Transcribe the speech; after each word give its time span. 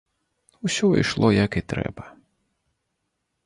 Усё 0.67 0.89
ішло 1.03 1.31
як 1.45 1.59
і 1.61 1.65
трэба. 1.73 2.03